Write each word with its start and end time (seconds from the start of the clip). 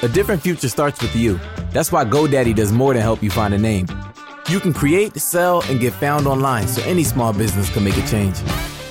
A 0.00 0.06
different 0.06 0.40
future 0.42 0.68
starts 0.68 1.02
with 1.02 1.16
you. 1.16 1.40
That's 1.72 1.90
why 1.90 2.04
GoDaddy 2.04 2.54
does 2.54 2.70
more 2.70 2.94
than 2.94 3.02
help 3.02 3.20
you 3.20 3.30
find 3.30 3.52
a 3.52 3.58
name. 3.58 3.88
You 4.48 4.60
can 4.60 4.72
create, 4.72 5.16
sell, 5.16 5.60
and 5.68 5.80
get 5.80 5.92
found 5.92 6.28
online 6.28 6.68
so 6.68 6.82
any 6.82 7.02
small 7.02 7.32
business 7.32 7.68
can 7.68 7.82
make 7.82 7.96
a 7.96 8.06
change. 8.06 8.36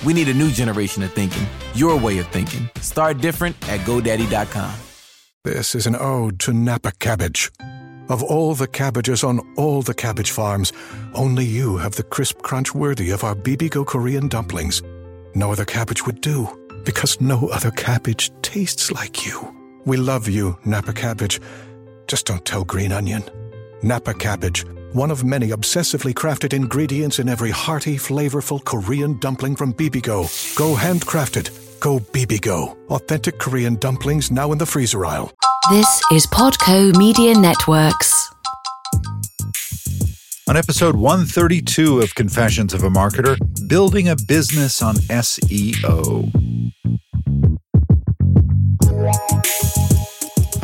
We 0.05 0.13
need 0.13 0.27
a 0.27 0.33
new 0.33 0.51
generation 0.51 1.03
of 1.03 1.13
thinking, 1.13 1.47
your 1.73 1.97
way 1.97 2.17
of 2.17 2.27
thinking. 2.27 2.69
Start 2.81 3.19
different 3.19 3.55
at 3.69 3.79
GoDaddy.com. 3.81 4.73
This 5.45 5.75
is 5.75 5.87
an 5.87 5.95
ode 5.95 6.41
to 6.41 6.51
Napa 6.51 6.91
Cabbage. 6.99 7.51
Of 8.09 8.21
all 8.21 8.53
the 8.53 8.67
cabbages 8.67 9.23
on 9.23 9.39
all 9.55 9.81
the 9.81 9.93
cabbage 9.93 10.31
farms, 10.31 10.73
only 11.13 11.45
you 11.45 11.77
have 11.77 11.95
the 11.95 12.03
crisp 12.03 12.41
crunch 12.41 12.75
worthy 12.75 13.11
of 13.11 13.23
our 13.23 13.33
Bibigo 13.33 13.85
Korean 13.85 14.27
dumplings. 14.27 14.83
No 15.35 15.53
other 15.53 15.65
cabbage 15.65 16.05
would 16.05 16.19
do, 16.19 16.49
because 16.83 17.21
no 17.21 17.47
other 17.47 17.71
cabbage 17.71 18.29
tastes 18.41 18.91
like 18.91 19.25
you. 19.25 19.56
We 19.87 19.95
love 19.95 20.27
you, 20.27 20.57
Napa 20.65 20.91
Cabbage. 20.91 21.39
Just 22.07 22.25
don't 22.25 22.43
tell 22.43 22.65
Green 22.65 22.91
Onion. 22.91 23.23
Napa 23.81 24.13
Cabbage, 24.13 24.65
one 24.91 25.09
of 25.09 25.23
many 25.23 25.51
obsessively 25.51 26.13
crafted 26.13 26.51
ingredients 26.51 27.19
in 27.19 27.29
every 27.29 27.51
hearty, 27.51 27.95
flavorful 27.95 28.61
Korean 28.65 29.17
dumpling 29.19 29.55
from 29.55 29.73
Bibigo. 29.73 30.27
Go 30.57 30.75
handcrafted. 30.75 31.79
Go 31.79 31.99
Bibigo. 31.99 32.75
Authentic 32.89 33.39
Korean 33.39 33.75
dumplings 33.75 34.29
now 34.29 34.51
in 34.51 34.57
the 34.57 34.65
freezer 34.65 35.05
aisle. 35.05 35.31
This 35.69 36.01
is 36.11 36.27
Podco 36.27 36.93
Media 36.97 37.33
Networks. 37.39 38.29
On 40.49 40.57
episode 40.57 40.97
132 40.97 42.01
of 42.01 42.13
Confessions 42.13 42.73
of 42.73 42.83
a 42.83 42.89
Marketer, 42.89 43.37
building 43.69 44.09
a 44.09 44.17
business 44.27 44.81
on 44.81 44.95
SEO. 44.95 46.29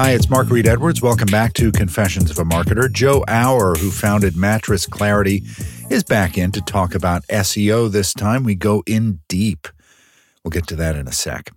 Hi, 0.03 0.11
it's 0.11 0.29
Mark 0.29 0.49
Reed 0.49 0.67
Edwards. 0.67 1.01
Welcome 1.01 1.27
back 1.27 1.53
to 1.53 1.71
Confessions 1.71 2.29
of 2.29 2.37
a 2.37 2.43
Marketer. 2.43 2.91
Joe 2.91 3.23
Auer, 3.25 3.75
who 3.75 3.89
founded 3.89 4.35
Mattress 4.35 4.85
Clarity, 4.85 5.43
is 5.89 6.03
back 6.03 6.37
in 6.37 6.51
to 6.51 6.59
talk 6.59 6.93
about 6.93 7.25
SEO 7.27 7.89
this 7.89 8.13
time. 8.13 8.43
We 8.43 8.53
go 8.53 8.83
in 8.85 9.21
deep. 9.29 9.65
We'll 10.43 10.51
get 10.51 10.67
to 10.67 10.75
that 10.75 10.97
in 10.97 11.07
a 11.07 11.13
sec. 11.13 11.51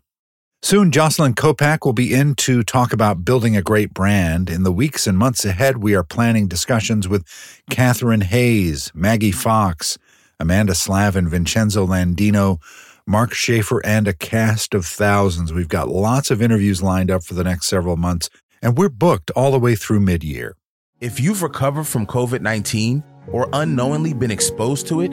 Soon, 0.62 0.92
Jocelyn 0.92 1.34
Kopak 1.34 1.84
will 1.84 1.92
be 1.92 2.14
in 2.14 2.36
to 2.36 2.62
talk 2.62 2.92
about 2.92 3.24
building 3.24 3.56
a 3.56 3.62
great 3.62 3.92
brand. 3.92 4.48
In 4.48 4.62
the 4.62 4.70
weeks 4.70 5.08
and 5.08 5.18
months 5.18 5.44
ahead, 5.44 5.78
we 5.78 5.96
are 5.96 6.04
planning 6.04 6.46
discussions 6.46 7.08
with 7.08 7.26
Catherine 7.68 8.20
Hayes, 8.20 8.92
Maggie 8.94 9.32
Fox, 9.32 9.98
Amanda 10.38 10.76
Slavin, 10.76 11.28
Vincenzo 11.28 11.84
Landino, 11.84 12.60
Mark 13.08 13.32
Schaefer, 13.32 13.80
and 13.84 14.08
a 14.08 14.12
cast 14.12 14.74
of 14.74 14.84
thousands. 14.84 15.52
We've 15.52 15.68
got 15.68 15.88
lots 15.88 16.32
of 16.32 16.42
interviews 16.42 16.82
lined 16.82 17.10
up 17.10 17.22
for 17.22 17.34
the 17.34 17.44
next 17.44 17.68
several 17.68 17.96
months, 17.96 18.28
and 18.60 18.76
we're 18.76 18.88
booked 18.88 19.30
all 19.36 19.52
the 19.52 19.60
way 19.60 19.76
through 19.76 20.00
mid 20.00 20.24
year. 20.24 20.56
If 21.00 21.20
you've 21.20 21.42
recovered 21.42 21.84
from 21.84 22.06
COVID 22.06 22.40
19 22.40 23.04
or 23.28 23.48
unknowingly 23.52 24.12
been 24.12 24.32
exposed 24.32 24.88
to 24.88 25.02
it, 25.02 25.12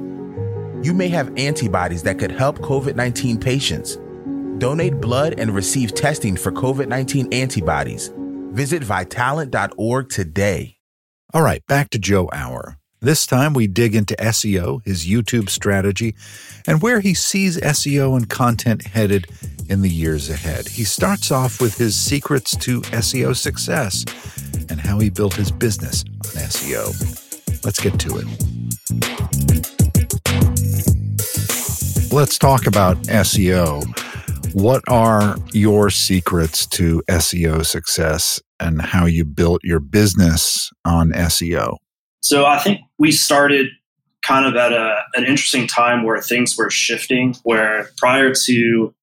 you 0.84 0.94
may 0.94 1.08
have 1.10 1.38
antibodies 1.38 2.04
that 2.04 2.18
could 2.18 2.32
help 2.32 2.60
COVID 2.60 2.96
19 2.96 3.40
patients. 3.40 3.98
Donate 4.58 5.00
blood 5.00 5.36
and 5.38 5.54
receive 5.54 5.94
testing 5.94 6.36
for 6.36 6.52
COVID 6.52 6.88
19 6.88 7.32
antibodies. 7.32 8.12
Visit 8.54 8.82
vitalant.org 8.82 10.10
today. 10.10 10.78
All 11.34 11.42
right, 11.42 11.66
back 11.68 11.90
to 11.92 12.00
Joe 12.00 12.30
Auer. 12.34 12.78
This 13.04 13.26
time 13.26 13.54
we 13.54 13.68
dig 13.68 13.96
into 13.96 14.16
SEO, 14.16 14.82
his 14.86 15.06
YouTube 15.06 15.50
strategy, 15.50 16.16
and 16.66 16.82
where 16.82 17.02
he 17.02 17.14
sees 17.14 17.60
SEO 17.60 18.16
and 18.16 18.30
content 18.30 18.88
headed 18.88 19.28
in 19.68 19.82
the 19.82 19.90
years 19.90 20.30
ahead. 20.30 20.70
He 20.70 20.86
starts 20.86 21.30
off 21.30 21.60
with 21.60 21.78
his 21.78 21.98
secrets 21.98 22.56
to 22.56 22.80
SEO 22.80 23.36
success 23.36 24.06
and 24.70 24.80
how 24.80 25.00
he 25.00 25.10
built 25.10 25.34
his 25.34 25.52
business 25.52 26.06
on 26.08 26.44
SEO. 26.44 27.66
Let's 27.66 27.82
get 27.82 28.00
to 28.00 28.20
it. 28.20 28.28
Let's 32.14 32.38
talk 32.38 32.68
about 32.68 32.96
SEO. 33.08 33.84
What 34.54 34.82
are 34.88 35.36
your 35.52 35.90
secrets 35.90 36.66
to 36.68 37.04
SEO 37.10 37.66
success 37.66 38.42
and 38.62 38.82
how 38.82 39.08
you 39.08 39.26
built 39.26 39.60
your 39.66 39.82
business 39.82 40.72
on 40.86 41.12
SEO? 41.12 41.83
So 42.24 42.46
I 42.46 42.58
think 42.58 42.80
we 42.98 43.12
started 43.12 43.68
kind 44.24 44.46
of 44.46 44.56
at 44.56 44.72
a, 44.72 45.04
an 45.16 45.26
interesting 45.26 45.68
time 45.68 46.04
where 46.04 46.22
things 46.22 46.58
were 46.58 46.70
shifting, 46.70 47.36
where 47.44 47.90
prior 47.98 48.34
to, 48.46 48.96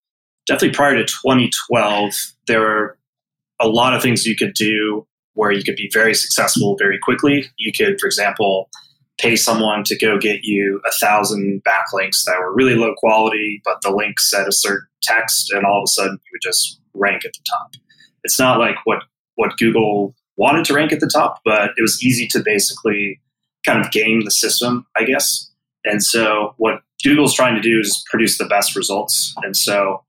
definitely 0.47 0.75
prior 0.75 0.97
to 0.97 1.05
2012, 1.05 2.13
there 2.47 2.61
were 2.61 2.99
a 3.61 3.69
lot 3.69 3.95
of 3.95 4.01
things 4.01 4.25
you 4.25 4.35
could 4.35 4.55
do 4.55 5.07
where 5.35 5.53
you 5.53 5.63
could 5.63 5.77
be 5.77 5.91
very 5.93 6.15
successful 6.15 6.77
very 6.79 6.99
quickly. 6.99 7.45
You 7.59 7.73
could, 7.73 8.01
for 8.01 8.07
example, 8.07 8.71
pay 9.19 9.37
someone 9.37 9.85
to 9.85 9.99
go 9.99 10.19
get 10.19 10.41
you 10.43 10.81
a 10.87 10.93
thousand 10.93 11.63
backlinks 11.69 12.25
that 12.25 12.39
were 12.41 12.55
really 12.55 12.75
low 12.75 12.95
quality, 12.97 13.61
but 13.67 13.83
the 13.83 13.91
link 13.91 14.19
said 14.19 14.49
a 14.49 14.53
certain 14.53 14.87
text, 15.03 15.53
and 15.53 15.67
all 15.67 15.81
of 15.81 15.85
a 15.85 15.89
sudden 15.89 16.13
you 16.13 16.31
would 16.33 16.43
just 16.43 16.81
rank 16.95 17.27
at 17.27 17.33
the 17.35 17.45
top. 17.51 17.75
It's 18.25 18.39
not 18.39 18.59
like 18.59 18.77
what 18.85 19.03
what 19.35 19.57
Google 19.59 20.15
wanted 20.41 20.65
to 20.65 20.73
rank 20.73 20.91
at 20.91 21.01
the 21.01 21.07
top, 21.07 21.41
but 21.45 21.73
it 21.77 21.83
was 21.83 22.03
easy 22.03 22.27
to 22.27 22.43
basically 22.43 23.21
kind 23.67 23.85
of 23.85 23.93
game 23.93 24.23
the 24.25 24.31
system, 24.31 24.87
I 24.97 25.05
guess. 25.05 25.51
And 25.85 26.03
so 26.03 26.55
what 26.57 26.81
Google's 27.05 27.35
trying 27.35 27.55
to 27.55 27.61
do 27.61 27.79
is 27.79 28.03
produce 28.11 28.39
the 28.39 28.47
best 28.47 28.75
results. 28.75 29.35
And 29.43 29.55
so 29.55 30.03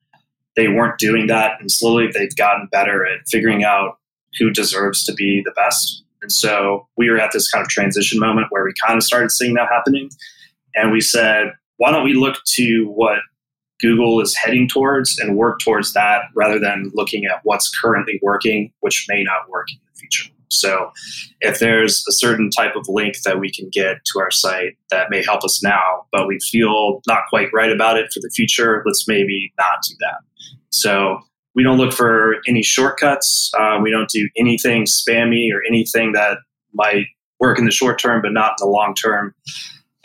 they 0.56 0.70
weren't 0.70 0.98
doing 1.00 1.28
that. 1.28 1.60
And 1.60 1.70
slowly 1.70 2.08
they've 2.08 2.36
gotten 2.38 2.70
better 2.72 3.06
at 3.06 3.28
figuring 3.28 3.66
out 3.66 3.98
who 4.40 4.50
deserves 4.50 5.04
to 5.06 5.14
be 5.14 5.42
the 5.44 5.52
best. 5.52 6.02
And 6.22 6.32
so 6.32 6.88
we 6.96 7.10
were 7.10 7.20
at 7.20 7.34
this 7.34 7.52
kind 7.52 7.62
of 7.62 7.68
transition 7.68 8.18
moment 8.18 8.48
where 8.52 8.64
we 8.64 8.72
kind 8.86 8.96
of 8.96 9.04
started 9.04 9.32
seeing 9.32 9.54
that 9.56 9.68
happening. 9.68 10.10
And 10.76 10.94
we 10.94 11.02
said, 11.02 11.48
why 11.76 11.92
don't 11.92 12.06
we 12.06 12.14
look 12.14 12.38
to 12.54 12.86
what 12.86 13.18
Google 13.82 14.22
is 14.22 14.34
heading 14.36 14.70
towards 14.70 15.20
and 15.20 15.36
work 15.36 15.60
towards 15.60 15.92
that 15.92 16.22
rather 16.36 16.58
than 16.58 16.90
looking 16.94 17.26
at 17.26 17.42
what's 17.44 17.70
currently 17.82 18.18
working, 18.22 18.72
which 18.80 19.08
may 19.10 19.24
not 19.24 19.50
work 19.50 19.68
in 19.70 19.78
future. 20.02 20.32
So 20.50 20.92
if 21.40 21.60
there's 21.60 22.06
a 22.10 22.12
certain 22.12 22.50
type 22.50 22.76
of 22.76 22.86
link 22.90 23.16
that 23.24 23.40
we 23.40 23.50
can 23.50 23.70
get 23.72 24.04
to 24.06 24.20
our 24.20 24.32
site 24.32 24.78
that 24.90 25.10
may 25.10 25.24
help 25.24 25.44
us 25.44 25.64
now, 25.64 26.06
but 26.12 26.28
we 26.28 26.40
feel 26.40 27.02
not 27.08 27.22
quite 27.30 27.48
right 27.54 27.72
about 27.72 27.98
it 27.98 28.12
for 28.14 28.20
the 28.20 28.30
future, 28.36 28.84
let's 28.86 29.08
maybe 29.08 29.54
not 29.58 29.80
do 29.88 29.96
that. 30.02 30.18
So 30.70 31.20
we 31.56 31.64
don't 31.64 31.78
look 31.78 31.94
for 31.94 32.36
any 32.48 32.64
shortcuts. 32.64 33.52
Uh, 33.58 33.80
we 33.82 33.92
don't 33.92 34.10
do 34.10 34.30
anything 34.38 34.86
spammy 34.86 35.54
or 35.54 35.62
anything 35.68 36.12
that 36.14 36.40
might 36.74 37.06
work 37.40 37.58
in 37.58 37.66
the 37.66 37.72
short 37.72 38.00
term, 38.00 38.22
but 38.22 38.34
not 38.34 38.52
in 38.52 38.66
the 38.66 38.68
long 38.68 38.94
term. 38.94 39.34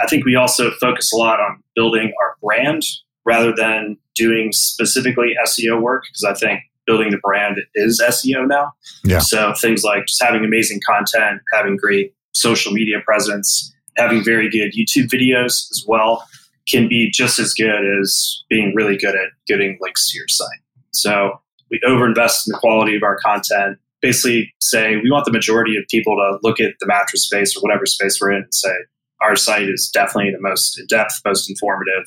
I 0.00 0.06
think 0.06 0.24
we 0.24 0.36
also 0.36 0.70
focus 0.72 1.12
a 1.12 1.16
lot 1.16 1.40
on 1.40 1.62
building 1.74 2.12
our 2.20 2.36
brand 2.42 2.82
rather 3.24 3.52
than 3.54 3.96
doing 4.14 4.52
specifically 4.52 5.34
SEO 5.44 5.80
work 5.80 6.04
because 6.04 6.24
I 6.24 6.34
think 6.34 6.60
building 6.86 7.10
the 7.10 7.18
brand 7.18 7.58
is 7.74 8.00
SEO 8.00 8.46
now. 8.46 8.72
Yeah. 9.04 9.18
So 9.18 9.52
things 9.54 9.82
like 9.82 10.06
just 10.06 10.22
having 10.22 10.44
amazing 10.44 10.80
content, 10.86 11.40
having 11.52 11.76
great 11.76 12.14
social 12.32 12.72
media 12.72 13.00
presence, 13.04 13.74
having 13.96 14.22
very 14.22 14.48
good 14.50 14.72
YouTube 14.72 15.08
videos 15.08 15.70
as 15.70 15.84
well 15.86 16.26
can 16.68 16.88
be 16.88 17.10
just 17.10 17.38
as 17.38 17.54
good 17.54 17.84
as 18.00 18.42
being 18.48 18.74
really 18.74 18.96
good 18.96 19.14
at 19.14 19.28
getting 19.46 19.78
links 19.80 20.10
to 20.10 20.18
your 20.18 20.28
site. 20.28 20.60
So 20.92 21.40
we 21.70 21.80
overinvest 21.86 22.46
in 22.46 22.52
the 22.52 22.58
quality 22.58 22.96
of 22.96 23.02
our 23.02 23.18
content, 23.18 23.78
basically 24.00 24.52
say 24.60 24.96
we 24.96 25.10
want 25.10 25.24
the 25.24 25.32
majority 25.32 25.76
of 25.76 25.84
people 25.88 26.16
to 26.16 26.38
look 26.42 26.60
at 26.60 26.74
the 26.80 26.86
mattress 26.86 27.24
space 27.24 27.56
or 27.56 27.60
whatever 27.60 27.86
space 27.86 28.18
we're 28.20 28.32
in 28.32 28.42
and 28.42 28.54
say, 28.54 28.74
our 29.20 29.36
site 29.36 29.68
is 29.68 29.90
definitely 29.92 30.30
the 30.30 30.40
most 30.40 30.78
in 30.78 30.86
depth, 30.86 31.20
most 31.24 31.48
informative. 31.48 32.04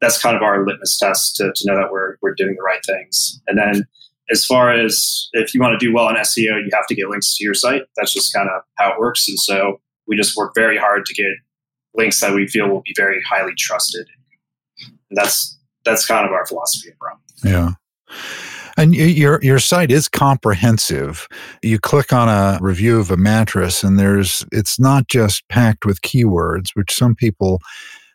That's 0.00 0.20
kind 0.20 0.36
of 0.36 0.42
our 0.42 0.66
litmus 0.66 0.98
test 0.98 1.36
to, 1.36 1.52
to 1.54 1.66
know 1.66 1.76
that 1.76 1.90
we're, 1.90 2.16
we're 2.20 2.34
doing 2.34 2.56
the 2.56 2.62
right 2.62 2.80
things. 2.84 3.40
And 3.46 3.58
then 3.58 3.86
as 4.30 4.44
far 4.44 4.72
as 4.72 5.28
if 5.32 5.54
you 5.54 5.60
want 5.60 5.78
to 5.78 5.84
do 5.84 5.92
well 5.92 6.08
in 6.08 6.16
SEO, 6.16 6.62
you 6.62 6.68
have 6.72 6.86
to 6.86 6.94
get 6.94 7.08
links 7.08 7.36
to 7.36 7.44
your 7.44 7.54
site. 7.54 7.82
That's 7.96 8.12
just 8.12 8.32
kind 8.32 8.48
of 8.48 8.62
how 8.76 8.92
it 8.92 8.98
works. 8.98 9.28
And 9.28 9.38
so 9.38 9.80
we 10.06 10.16
just 10.16 10.36
work 10.36 10.52
very 10.54 10.76
hard 10.76 11.04
to 11.06 11.14
get 11.14 11.32
links 11.94 12.20
that 12.20 12.34
we 12.34 12.46
feel 12.46 12.68
will 12.68 12.82
be 12.82 12.94
very 12.96 13.22
highly 13.22 13.52
trusted. 13.56 14.06
And 14.86 15.16
that's 15.16 15.58
that's 15.84 16.06
kind 16.06 16.26
of 16.26 16.32
our 16.32 16.46
philosophy 16.46 16.90
around. 17.02 17.20
Yeah. 17.44 17.70
And 18.76 18.94
your 18.94 19.40
your 19.42 19.58
site 19.58 19.90
is 19.90 20.08
comprehensive. 20.08 21.26
You 21.62 21.80
click 21.80 22.12
on 22.12 22.28
a 22.28 22.58
review 22.60 23.00
of 23.00 23.10
a 23.10 23.16
mattress, 23.16 23.82
and 23.82 23.98
there's 23.98 24.46
it's 24.52 24.78
not 24.78 25.08
just 25.08 25.42
packed 25.48 25.84
with 25.84 26.00
keywords, 26.02 26.68
which 26.74 26.94
some 26.94 27.16
people 27.16 27.60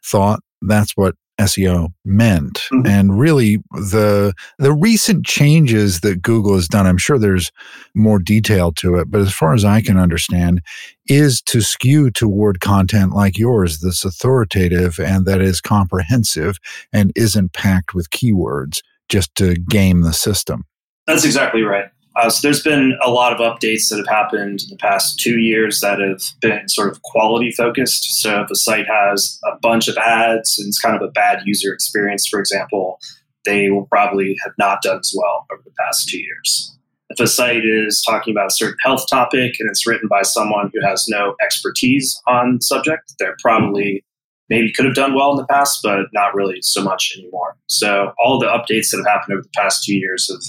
thought 0.05 0.39
that's 0.61 0.93
what 0.95 1.15
SEO 1.39 1.93
meant. 2.05 2.65
Mm-hmm. 2.71 2.87
And 2.87 3.19
really 3.19 3.57
the 3.71 4.33
the 4.59 4.73
recent 4.73 5.25
changes 5.25 6.01
that 6.01 6.21
Google 6.21 6.55
has 6.55 6.67
done, 6.67 6.85
I'm 6.85 6.97
sure 6.97 7.17
there's 7.17 7.51
more 7.95 8.19
detail 8.19 8.71
to 8.73 8.95
it, 8.95 9.09
but 9.09 9.21
as 9.21 9.33
far 9.33 9.53
as 9.53 9.65
I 9.65 9.81
can 9.81 9.97
understand, 9.97 10.61
is 11.07 11.41
to 11.43 11.61
skew 11.61 12.11
toward 12.11 12.59
content 12.59 13.13
like 13.13 13.37
yours 13.37 13.79
that's 13.79 14.05
authoritative 14.05 14.99
and 14.99 15.25
that 15.25 15.41
is 15.41 15.61
comprehensive 15.61 16.57
and 16.91 17.11
isn't 17.15 17.53
packed 17.53 17.93
with 17.93 18.09
keywords 18.11 18.81
just 19.09 19.33
to 19.35 19.55
game 19.55 20.01
the 20.01 20.13
system. 20.13 20.65
That's 21.07 21.25
exactly 21.25 21.63
right. 21.63 21.85
Uh, 22.15 22.29
so 22.29 22.47
there's 22.47 22.61
been 22.61 22.97
a 23.03 23.09
lot 23.09 23.33
of 23.33 23.39
updates 23.39 23.89
that 23.89 23.97
have 23.97 24.07
happened 24.07 24.61
in 24.61 24.69
the 24.69 24.77
past 24.77 25.19
two 25.19 25.39
years 25.39 25.79
that 25.79 25.99
have 25.99 26.21
been 26.41 26.67
sort 26.69 26.91
of 26.91 27.01
quality 27.01 27.51
focused. 27.51 28.21
So 28.21 28.41
if 28.41 28.51
a 28.51 28.55
site 28.55 28.85
has 28.87 29.39
a 29.45 29.57
bunch 29.61 29.87
of 29.87 29.97
ads 29.97 30.59
and 30.59 30.67
it's 30.67 30.79
kind 30.79 30.95
of 30.95 31.01
a 31.01 31.11
bad 31.11 31.39
user 31.45 31.73
experience, 31.73 32.27
for 32.27 32.39
example, 32.39 32.99
they 33.45 33.69
will 33.71 33.87
probably 33.87 34.35
have 34.43 34.53
not 34.59 34.81
done 34.83 34.99
as 34.99 35.13
well 35.17 35.45
over 35.51 35.63
the 35.65 35.73
past 35.79 36.07
two 36.07 36.19
years. 36.19 36.77
If 37.09 37.19
a 37.19 37.27
site 37.27 37.65
is 37.65 38.03
talking 38.07 38.31
about 38.31 38.47
a 38.47 38.55
certain 38.55 38.77
health 38.83 39.05
topic 39.09 39.55
and 39.59 39.69
it's 39.69 39.85
written 39.85 40.07
by 40.07 40.21
someone 40.21 40.71
who 40.73 40.87
has 40.87 41.07
no 41.09 41.35
expertise 41.43 42.19
on 42.27 42.55
the 42.55 42.61
subject, 42.61 43.13
they're 43.19 43.35
probably 43.41 44.03
maybe 44.49 44.71
could 44.71 44.85
have 44.85 44.95
done 44.95 45.15
well 45.15 45.31
in 45.31 45.37
the 45.37 45.47
past, 45.47 45.79
but 45.83 46.05
not 46.13 46.35
really 46.35 46.61
so 46.61 46.83
much 46.83 47.15
anymore. 47.17 47.55
So 47.67 48.13
all 48.23 48.39
the 48.39 48.47
updates 48.47 48.91
that 48.91 48.97
have 48.97 49.07
happened 49.07 49.33
over 49.33 49.43
the 49.43 49.49
past 49.55 49.83
two 49.83 49.95
years 49.95 50.29
have 50.29 50.41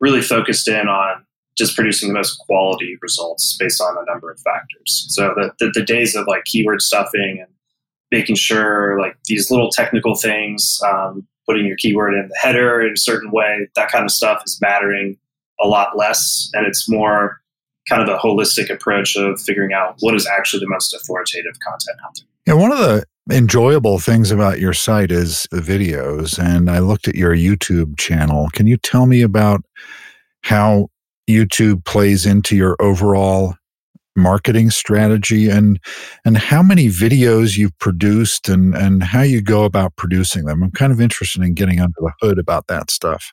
really 0.00 0.22
focused 0.22 0.68
in 0.68 0.88
on 0.88 1.24
just 1.56 1.74
producing 1.74 2.08
the 2.08 2.14
most 2.14 2.38
quality 2.38 2.96
results 3.00 3.56
based 3.58 3.80
on 3.80 3.96
a 3.96 4.04
number 4.10 4.30
of 4.30 4.38
factors. 4.40 5.06
So 5.08 5.32
the, 5.34 5.52
the, 5.58 5.70
the 5.72 5.84
days 5.84 6.14
of 6.14 6.26
like 6.26 6.44
keyword 6.44 6.82
stuffing 6.82 7.38
and 7.40 7.48
making 8.10 8.36
sure 8.36 9.00
like 9.00 9.16
these 9.24 9.50
little 9.50 9.70
technical 9.70 10.14
things, 10.14 10.78
um, 10.86 11.26
putting 11.46 11.66
your 11.66 11.76
keyword 11.76 12.14
in 12.14 12.28
the 12.28 12.36
header 12.36 12.86
in 12.86 12.92
a 12.92 12.96
certain 12.96 13.30
way, 13.30 13.68
that 13.74 13.90
kind 13.90 14.04
of 14.04 14.10
stuff 14.10 14.42
is 14.44 14.58
mattering 14.60 15.16
a 15.60 15.66
lot 15.66 15.96
less. 15.96 16.50
And 16.52 16.66
it's 16.66 16.88
more 16.88 17.40
kind 17.88 18.02
of 18.02 18.08
a 18.08 18.18
holistic 18.18 18.68
approach 18.68 19.16
of 19.16 19.40
figuring 19.40 19.72
out 19.72 19.96
what 20.00 20.14
is 20.14 20.26
actually 20.26 20.60
the 20.60 20.68
most 20.68 20.92
authoritative 20.92 21.54
content 21.66 21.98
out 22.04 22.16
there. 22.16 22.54
Yeah, 22.54 22.60
one 22.60 22.72
of 22.72 22.78
the 22.78 23.04
enjoyable 23.30 23.98
things 23.98 24.30
about 24.30 24.60
your 24.60 24.72
site 24.72 25.10
is 25.10 25.46
the 25.50 25.60
videos. 25.60 26.38
And 26.38 26.70
I 26.70 26.78
looked 26.78 27.08
at 27.08 27.14
your 27.14 27.34
YouTube 27.34 27.98
channel. 27.98 28.48
Can 28.52 28.66
you 28.66 28.76
tell 28.76 29.06
me 29.06 29.22
about 29.22 29.62
how 30.42 30.88
YouTube 31.28 31.84
plays 31.84 32.24
into 32.24 32.56
your 32.56 32.76
overall 32.80 33.56
marketing 34.16 34.70
strategy 34.70 35.48
and 35.48 35.78
and 36.24 36.38
how 36.38 36.62
many 36.62 36.86
videos 36.86 37.56
you've 37.56 37.78
produced 37.78 38.48
and 38.48 38.74
and 38.74 39.02
how 39.02 39.22
you 39.22 39.42
go 39.42 39.64
about 39.64 39.94
producing 39.96 40.46
them. 40.46 40.62
I'm 40.62 40.70
kind 40.70 40.92
of 40.92 41.00
interested 41.00 41.42
in 41.42 41.54
getting 41.54 41.80
under 41.80 41.94
the 41.98 42.12
hood 42.20 42.38
about 42.38 42.66
that 42.68 42.90
stuff. 42.90 43.32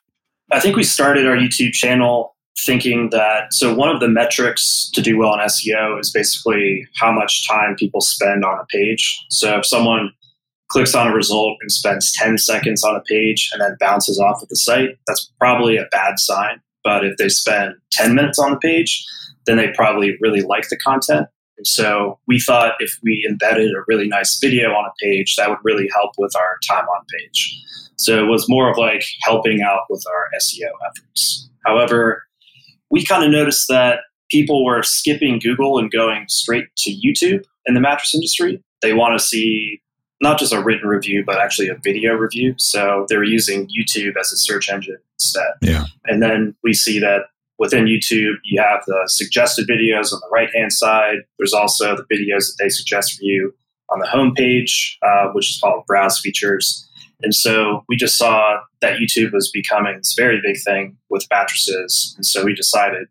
I 0.52 0.60
think 0.60 0.76
we 0.76 0.84
started 0.84 1.26
our 1.26 1.36
YouTube 1.36 1.72
channel 1.72 2.33
thinking 2.58 3.10
that 3.10 3.52
so 3.52 3.74
one 3.74 3.88
of 3.88 4.00
the 4.00 4.08
metrics 4.08 4.90
to 4.94 5.02
do 5.02 5.18
well 5.18 5.34
in 5.34 5.40
SEO 5.40 6.00
is 6.00 6.10
basically 6.10 6.86
how 7.00 7.12
much 7.12 7.46
time 7.48 7.74
people 7.76 8.00
spend 8.00 8.44
on 8.44 8.58
a 8.58 8.64
page. 8.66 9.24
So 9.30 9.58
if 9.58 9.66
someone 9.66 10.10
clicks 10.68 10.94
on 10.94 11.08
a 11.08 11.14
result 11.14 11.58
and 11.60 11.70
spends 11.70 12.12
10 12.12 12.38
seconds 12.38 12.82
on 12.84 12.96
a 12.96 13.00
page 13.00 13.50
and 13.52 13.60
then 13.60 13.76
bounces 13.80 14.18
off 14.18 14.42
of 14.42 14.48
the 14.48 14.56
site, 14.56 14.98
that's 15.06 15.30
probably 15.38 15.76
a 15.76 15.86
bad 15.90 16.18
sign. 16.18 16.60
But 16.82 17.04
if 17.04 17.16
they 17.16 17.28
spend 17.28 17.74
10 17.92 18.14
minutes 18.14 18.38
on 18.38 18.50
the 18.52 18.58
page, 18.58 19.04
then 19.46 19.56
they 19.56 19.72
probably 19.72 20.16
really 20.20 20.42
like 20.42 20.68
the 20.68 20.78
content. 20.78 21.26
And 21.56 21.66
so 21.66 22.18
we 22.26 22.40
thought 22.40 22.74
if 22.80 22.98
we 23.02 23.26
embedded 23.28 23.70
a 23.70 23.84
really 23.86 24.08
nice 24.08 24.38
video 24.40 24.70
on 24.70 24.84
a 24.86 24.92
page, 25.02 25.36
that 25.36 25.48
would 25.48 25.58
really 25.62 25.88
help 25.92 26.12
with 26.18 26.34
our 26.36 26.58
time 26.68 26.86
on 26.86 27.04
page. 27.18 27.60
So 27.96 28.24
it 28.24 28.28
was 28.28 28.48
more 28.48 28.70
of 28.70 28.76
like 28.76 29.04
helping 29.22 29.62
out 29.62 29.82
with 29.88 30.04
our 30.10 30.28
SEO 30.40 30.70
efforts. 30.90 31.48
However, 31.64 32.24
we 32.94 33.04
kind 33.04 33.24
of 33.24 33.30
noticed 33.32 33.66
that 33.68 34.02
people 34.30 34.64
were 34.64 34.84
skipping 34.84 35.40
Google 35.40 35.78
and 35.78 35.90
going 35.90 36.26
straight 36.28 36.66
to 36.76 36.90
YouTube 36.92 37.42
in 37.66 37.74
the 37.74 37.80
mattress 37.80 38.14
industry. 38.14 38.62
They 38.82 38.92
want 38.92 39.18
to 39.18 39.24
see 39.24 39.80
not 40.20 40.38
just 40.38 40.52
a 40.52 40.62
written 40.62 40.88
review, 40.88 41.24
but 41.26 41.40
actually 41.40 41.68
a 41.68 41.74
video 41.82 42.12
review. 42.12 42.54
So 42.56 43.04
they're 43.08 43.24
using 43.24 43.66
YouTube 43.66 44.12
as 44.18 44.32
a 44.32 44.36
search 44.36 44.70
engine 44.70 44.98
instead. 45.18 45.54
Yeah. 45.60 45.86
And 46.04 46.22
then 46.22 46.54
we 46.62 46.72
see 46.72 47.00
that 47.00 47.22
within 47.58 47.86
YouTube, 47.86 48.34
you 48.44 48.62
have 48.62 48.84
the 48.86 49.02
suggested 49.08 49.66
videos 49.68 50.12
on 50.12 50.20
the 50.20 50.30
right 50.32 50.54
hand 50.54 50.72
side. 50.72 51.16
There's 51.36 51.52
also 51.52 51.96
the 51.96 52.04
videos 52.04 52.46
that 52.46 52.56
they 52.60 52.68
suggest 52.68 53.14
for 53.14 53.24
you 53.24 53.52
on 53.90 53.98
the 53.98 54.06
homepage, 54.06 54.98
uh, 55.02 55.32
which 55.32 55.50
is 55.50 55.58
called 55.60 55.84
browse 55.86 56.20
features. 56.20 56.88
And 57.22 57.34
so 57.34 57.84
we 57.88 57.96
just 57.96 58.18
saw 58.18 58.58
that 58.80 58.98
YouTube 58.98 59.32
was 59.32 59.50
becoming 59.50 59.96
this 59.96 60.14
very 60.16 60.40
big 60.42 60.56
thing 60.64 60.96
with 61.10 61.26
mattresses. 61.30 62.12
And 62.16 62.26
so 62.26 62.44
we 62.44 62.54
decided 62.54 63.08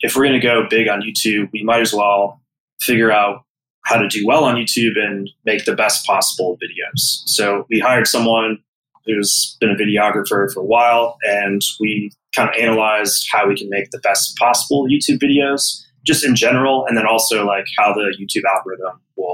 if 0.00 0.16
we're 0.16 0.24
going 0.24 0.40
to 0.40 0.46
go 0.46 0.66
big 0.68 0.88
on 0.88 1.02
YouTube, 1.02 1.50
we 1.52 1.62
might 1.62 1.80
as 1.80 1.92
well 1.92 2.40
figure 2.80 3.12
out 3.12 3.44
how 3.84 3.96
to 3.96 4.08
do 4.08 4.24
well 4.26 4.44
on 4.44 4.56
YouTube 4.56 4.96
and 4.96 5.28
make 5.44 5.64
the 5.64 5.74
best 5.74 6.04
possible 6.06 6.56
videos. 6.56 7.22
So 7.26 7.66
we 7.70 7.80
hired 7.80 8.06
someone 8.06 8.58
who's 9.06 9.56
been 9.60 9.70
a 9.70 9.74
videographer 9.74 10.52
for 10.52 10.60
a 10.60 10.64
while, 10.64 11.16
and 11.24 11.60
we 11.80 12.12
kind 12.34 12.48
of 12.48 12.54
analyzed 12.56 13.26
how 13.32 13.48
we 13.48 13.56
can 13.56 13.68
make 13.68 13.90
the 13.90 13.98
best 13.98 14.36
possible 14.36 14.86
YouTube 14.86 15.18
videos, 15.18 15.84
just 16.04 16.24
in 16.24 16.36
general, 16.36 16.86
and 16.86 16.96
then 16.96 17.06
also 17.06 17.44
like 17.44 17.66
how 17.76 17.92
the 17.92 18.14
YouTube 18.20 18.44
algorithm 18.56 19.00
will 19.16 19.31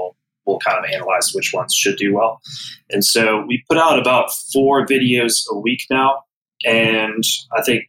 will 0.49 0.59
kind 0.59 0.77
of 0.77 0.91
analyze 0.91 1.31
which 1.33 1.53
ones 1.53 1.73
should 1.73 1.97
do 1.97 2.13
well. 2.13 2.41
And 2.89 3.03
so 3.03 3.45
we 3.47 3.63
put 3.69 3.77
out 3.77 3.99
about 3.99 4.31
four 4.51 4.85
videos 4.85 5.43
a 5.51 5.57
week 5.57 5.81
now. 5.89 6.23
And 6.65 7.23
I 7.57 7.61
think, 7.61 7.85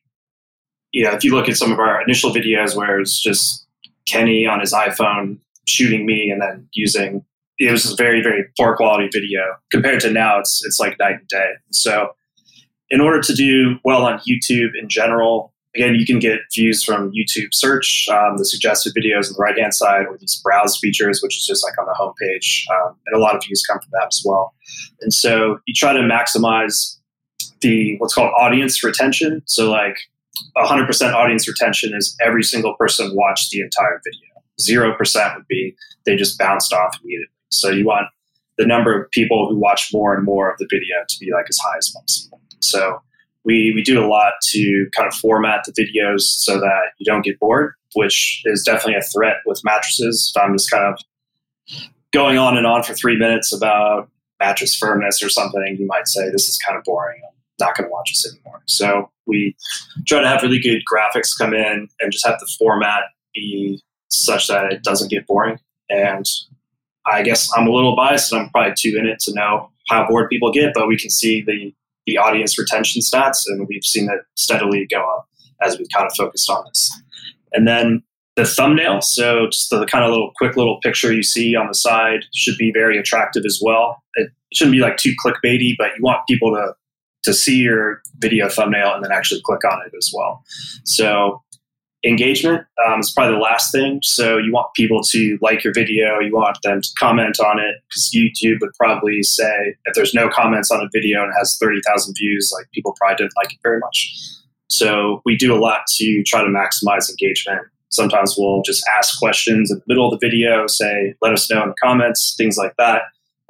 you 0.92 1.04
know, 1.04 1.12
if 1.12 1.24
you 1.24 1.34
look 1.34 1.48
at 1.48 1.56
some 1.56 1.72
of 1.72 1.78
our 1.78 2.02
initial 2.02 2.30
videos 2.30 2.76
where 2.76 3.00
it's 3.00 3.20
just 3.20 3.66
Kenny 4.06 4.46
on 4.46 4.60
his 4.60 4.72
iPhone 4.72 5.38
shooting 5.66 6.06
me 6.06 6.30
and 6.30 6.40
then 6.40 6.68
using, 6.72 7.24
it 7.58 7.70
was 7.70 7.92
a 7.92 7.96
very, 7.96 8.22
very 8.22 8.44
poor 8.58 8.76
quality 8.76 9.08
video 9.12 9.40
compared 9.70 10.00
to 10.00 10.10
now 10.10 10.38
it's, 10.38 10.64
it's 10.64 10.80
like 10.80 10.98
night 10.98 11.16
and 11.20 11.28
day. 11.28 11.52
So 11.70 12.10
in 12.90 13.00
order 13.00 13.20
to 13.20 13.34
do 13.34 13.76
well 13.84 14.04
on 14.04 14.20
YouTube 14.20 14.70
in 14.80 14.88
general, 14.88 15.52
Again, 15.76 15.94
you 15.94 16.04
can 16.04 16.18
get 16.18 16.40
views 16.52 16.82
from 16.82 17.12
YouTube 17.12 17.54
search, 17.54 18.06
um, 18.10 18.36
the 18.38 18.44
suggested 18.44 18.92
videos 18.94 19.28
on 19.28 19.34
the 19.34 19.38
right 19.38 19.56
hand 19.56 19.72
side, 19.72 20.06
or 20.06 20.18
these 20.18 20.40
browse 20.42 20.76
features, 20.78 21.20
which 21.22 21.36
is 21.36 21.46
just 21.46 21.64
like 21.64 21.78
on 21.78 21.86
the 21.86 21.96
homepage. 21.98 22.64
Um, 22.74 22.96
and 23.06 23.16
a 23.16 23.22
lot 23.22 23.36
of 23.36 23.42
views 23.44 23.62
come 23.68 23.78
from 23.78 23.90
that 23.92 24.08
as 24.08 24.22
well. 24.24 24.52
And 25.00 25.14
so 25.14 25.60
you 25.66 25.74
try 25.74 25.92
to 25.92 26.00
maximize 26.00 26.96
the 27.60 27.96
what's 27.98 28.14
called 28.14 28.32
audience 28.36 28.82
retention. 28.82 29.42
So, 29.46 29.70
like 29.70 29.96
100% 30.56 31.12
audience 31.14 31.46
retention 31.48 31.94
is 31.94 32.16
every 32.20 32.42
single 32.42 32.74
person 32.74 33.12
watched 33.14 33.50
the 33.50 33.60
entire 33.60 34.00
video. 34.04 34.26
0% 34.60 35.36
would 35.36 35.46
be 35.48 35.74
they 36.04 36.16
just 36.16 36.38
bounced 36.38 36.72
off 36.72 36.98
immediately. 37.02 37.26
So, 37.50 37.70
you 37.70 37.86
want 37.86 38.06
the 38.58 38.66
number 38.66 39.00
of 39.00 39.10
people 39.10 39.48
who 39.48 39.58
watch 39.58 39.90
more 39.92 40.14
and 40.14 40.24
more 40.24 40.50
of 40.50 40.58
the 40.58 40.66
video 40.70 40.96
to 41.08 41.18
be 41.18 41.32
like 41.32 41.46
as 41.48 41.58
high 41.58 41.78
as 41.78 41.90
possible. 41.90 42.40
So, 42.60 43.00
we, 43.44 43.72
we 43.74 43.82
do 43.82 44.04
a 44.04 44.06
lot 44.06 44.34
to 44.50 44.86
kind 44.94 45.08
of 45.08 45.14
format 45.14 45.64
the 45.64 45.72
videos 45.72 46.22
so 46.22 46.58
that 46.58 46.92
you 46.98 47.04
don't 47.04 47.24
get 47.24 47.38
bored, 47.38 47.74
which 47.94 48.42
is 48.44 48.62
definitely 48.64 48.96
a 48.96 49.02
threat 49.02 49.36
with 49.46 49.62
mattresses. 49.64 50.32
If 50.34 50.42
I'm 50.42 50.54
just 50.54 50.70
kind 50.70 50.84
of 50.84 51.00
going 52.12 52.38
on 52.38 52.56
and 52.56 52.66
on 52.66 52.82
for 52.82 52.94
three 52.94 53.16
minutes 53.16 53.52
about 53.52 54.10
mattress 54.38 54.76
firmness 54.76 55.22
or 55.22 55.28
something, 55.28 55.76
you 55.78 55.86
might 55.86 56.08
say, 56.08 56.30
This 56.30 56.48
is 56.48 56.58
kind 56.58 56.78
of 56.78 56.84
boring. 56.84 57.20
I'm 57.24 57.66
not 57.66 57.76
going 57.76 57.88
to 57.88 57.92
watch 57.92 58.10
this 58.10 58.32
anymore. 58.32 58.62
So 58.66 59.10
we 59.26 59.56
try 60.06 60.20
to 60.20 60.28
have 60.28 60.42
really 60.42 60.60
good 60.60 60.82
graphics 60.90 61.36
come 61.36 61.54
in 61.54 61.88
and 62.00 62.12
just 62.12 62.26
have 62.26 62.40
the 62.40 62.48
format 62.58 63.04
be 63.34 63.80
such 64.08 64.48
that 64.48 64.72
it 64.72 64.82
doesn't 64.82 65.10
get 65.10 65.26
boring. 65.26 65.58
And 65.88 66.26
I 67.06 67.22
guess 67.22 67.50
I'm 67.56 67.66
a 67.66 67.70
little 67.70 67.96
biased 67.96 68.32
and 68.32 68.42
I'm 68.42 68.50
probably 68.50 68.74
too 68.76 68.96
in 68.98 69.06
it 69.06 69.20
to 69.20 69.34
know 69.34 69.70
how 69.88 70.06
bored 70.08 70.28
people 70.30 70.52
get, 70.52 70.72
but 70.74 70.88
we 70.88 70.96
can 70.96 71.10
see 71.10 71.42
the 71.42 71.74
the 72.06 72.18
audience 72.18 72.58
retention 72.58 73.02
stats, 73.02 73.42
and 73.46 73.66
we've 73.68 73.84
seen 73.84 74.08
it 74.10 74.20
steadily 74.36 74.86
go 74.90 75.00
up 75.00 75.28
as 75.62 75.78
we've 75.78 75.88
kind 75.94 76.06
of 76.06 76.12
focused 76.16 76.48
on 76.50 76.64
this. 76.68 76.90
And 77.52 77.66
then 77.66 78.02
the 78.36 78.44
thumbnail, 78.44 79.00
so 79.02 79.46
just 79.46 79.70
the 79.70 79.84
kind 79.86 80.04
of 80.04 80.10
little 80.10 80.32
quick 80.36 80.56
little 80.56 80.78
picture 80.82 81.12
you 81.12 81.22
see 81.22 81.54
on 81.56 81.66
the 81.66 81.74
side 81.74 82.20
should 82.34 82.56
be 82.56 82.72
very 82.72 82.98
attractive 82.98 83.42
as 83.44 83.60
well. 83.62 84.02
It 84.14 84.30
shouldn't 84.54 84.74
be 84.74 84.80
like 84.80 84.96
too 84.96 85.14
clickbaity, 85.24 85.74
but 85.76 85.90
you 85.96 86.02
want 86.02 86.26
people 86.26 86.52
to 86.52 86.74
to 87.22 87.34
see 87.34 87.58
your 87.58 88.00
video 88.18 88.48
thumbnail 88.48 88.94
and 88.94 89.04
then 89.04 89.12
actually 89.12 89.42
click 89.44 89.64
on 89.64 89.80
it 89.86 89.92
as 89.96 90.10
well. 90.14 90.42
So 90.84 91.42
engagement 92.04 92.64
um, 92.86 93.00
is 93.00 93.10
probably 93.10 93.34
the 93.34 93.40
last 93.40 93.72
thing. 93.72 94.00
So 94.02 94.38
you 94.38 94.52
want 94.52 94.72
people 94.74 95.02
to 95.02 95.38
like 95.42 95.62
your 95.62 95.74
video, 95.74 96.18
you 96.18 96.32
want 96.32 96.58
them 96.62 96.80
to 96.80 96.88
comment 96.98 97.38
on 97.40 97.58
it 97.58 97.76
because 97.88 98.10
YouTube 98.14 98.60
would 98.60 98.72
probably 98.78 99.22
say 99.22 99.76
if 99.84 99.94
there's 99.94 100.14
no 100.14 100.28
comments 100.28 100.70
on 100.70 100.80
a 100.80 100.88
video 100.92 101.22
and 101.22 101.30
it 101.30 101.38
has 101.38 101.58
30,000 101.60 102.14
views, 102.14 102.52
like 102.56 102.70
people 102.72 102.94
probably 102.98 103.16
didn't 103.16 103.36
like 103.36 103.52
it 103.52 103.58
very 103.62 103.78
much. 103.78 104.14
So 104.68 105.20
we 105.24 105.36
do 105.36 105.54
a 105.54 105.58
lot 105.58 105.82
to 105.96 106.22
try 106.22 106.42
to 106.42 106.48
maximize 106.48 107.10
engagement. 107.10 107.66
Sometimes 107.90 108.36
we'll 108.38 108.62
just 108.62 108.84
ask 108.96 109.18
questions 109.18 109.70
in 109.70 109.78
the 109.78 109.84
middle 109.88 110.10
of 110.10 110.18
the 110.18 110.24
video, 110.24 110.66
say, 110.68 111.14
let 111.20 111.32
us 111.32 111.50
know 111.50 111.62
in 111.62 111.70
the 111.70 111.74
comments, 111.82 112.34
things 112.38 112.56
like 112.56 112.74
that. 112.78 113.02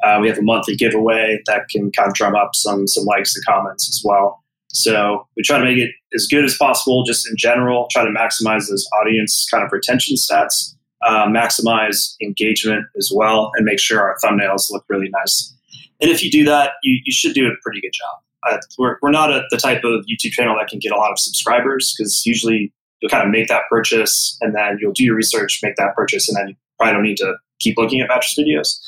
Uh, 0.02 0.18
we 0.20 0.28
have 0.28 0.38
a 0.38 0.42
monthly 0.42 0.74
giveaway 0.74 1.38
that 1.46 1.68
can 1.68 1.92
kind 1.92 2.08
of 2.08 2.14
drum 2.14 2.34
up 2.34 2.54
some 2.54 2.86
some 2.86 3.04
likes 3.04 3.36
and 3.36 3.44
comments 3.44 3.86
as 3.86 4.02
well. 4.02 4.42
So 4.72 5.26
we 5.36 5.42
try 5.42 5.58
to 5.58 5.64
make 5.64 5.78
it 5.78 5.90
as 6.14 6.26
good 6.26 6.44
as 6.44 6.56
possible, 6.56 7.02
just 7.04 7.28
in 7.28 7.34
general. 7.36 7.88
Try 7.90 8.04
to 8.04 8.10
maximize 8.10 8.68
those 8.68 8.88
audience 9.00 9.46
kind 9.50 9.64
of 9.64 9.72
retention 9.72 10.16
stats, 10.16 10.74
uh, 11.04 11.26
maximize 11.26 12.14
engagement 12.22 12.86
as 12.96 13.10
well, 13.14 13.50
and 13.56 13.64
make 13.64 13.80
sure 13.80 14.00
our 14.00 14.16
thumbnails 14.24 14.70
look 14.70 14.84
really 14.88 15.08
nice. 15.10 15.54
And 16.00 16.10
if 16.10 16.22
you 16.22 16.30
do 16.30 16.44
that, 16.44 16.72
you, 16.82 17.00
you 17.04 17.12
should 17.12 17.34
do 17.34 17.46
a 17.46 17.52
pretty 17.62 17.80
good 17.80 17.92
job. 17.92 18.22
Uh, 18.48 18.58
we're, 18.78 18.96
we're 19.02 19.10
not 19.10 19.30
a, 19.30 19.42
the 19.50 19.58
type 19.58 19.84
of 19.84 20.04
YouTube 20.06 20.32
channel 20.32 20.56
that 20.58 20.68
can 20.68 20.78
get 20.78 20.92
a 20.92 20.96
lot 20.96 21.10
of 21.10 21.18
subscribers 21.18 21.94
because 21.96 22.24
usually 22.24 22.72
you'll 23.00 23.10
kind 23.10 23.24
of 23.24 23.30
make 23.30 23.48
that 23.48 23.62
purchase 23.68 24.38
and 24.40 24.54
then 24.54 24.78
you'll 24.80 24.92
do 24.92 25.04
your 25.04 25.14
research, 25.14 25.60
make 25.62 25.76
that 25.76 25.94
purchase, 25.94 26.28
and 26.28 26.36
then 26.38 26.48
you 26.48 26.54
probably 26.78 26.94
don't 26.94 27.02
need 27.02 27.16
to 27.18 27.34
keep 27.58 27.76
looking 27.76 28.00
at 28.00 28.08
mattress 28.08 28.38
videos 28.38 28.78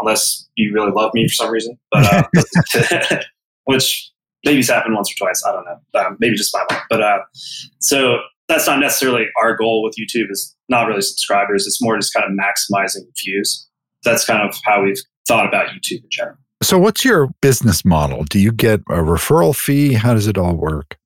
unless 0.00 0.48
you 0.56 0.72
really 0.72 0.90
love 0.90 1.10
me 1.12 1.28
for 1.28 1.34
some 1.34 1.50
reason. 1.50 1.78
But 1.90 2.28
uh, 2.74 3.16
which 3.64 4.10
maybe 4.44 4.60
it's 4.60 4.70
happened 4.70 4.94
once 4.94 5.10
or 5.12 5.16
twice. 5.16 5.42
I 5.46 5.52
don't 5.52 5.64
know. 5.64 6.00
Um, 6.00 6.16
maybe 6.20 6.36
just 6.36 6.54
my 6.54 6.64
luck. 6.70 6.84
But 6.88 7.02
uh, 7.02 7.18
so 7.80 8.18
that's 8.48 8.66
not 8.66 8.78
necessarily 8.78 9.26
our 9.40 9.56
goal 9.56 9.82
with 9.82 9.94
YouTube. 9.96 10.30
Is 10.30 10.54
not 10.68 10.86
really 10.86 11.02
subscribers. 11.02 11.66
It's 11.66 11.82
more 11.82 11.96
just 11.96 12.12
kind 12.12 12.26
of 12.26 12.32
maximizing 12.32 13.04
views. 13.24 13.68
That's 14.04 14.24
kind 14.24 14.46
of 14.46 14.56
how 14.64 14.82
we've 14.82 15.00
thought 15.26 15.46
about 15.46 15.68
YouTube 15.68 16.02
in 16.02 16.10
general. 16.10 16.36
So, 16.62 16.78
what's 16.78 17.04
your 17.04 17.28
business 17.40 17.84
model? 17.84 18.24
Do 18.24 18.38
you 18.38 18.52
get 18.52 18.80
a 18.88 19.02
referral 19.02 19.54
fee? 19.54 19.94
How 19.94 20.14
does 20.14 20.26
it 20.26 20.38
all 20.38 20.54
work? 20.54 20.96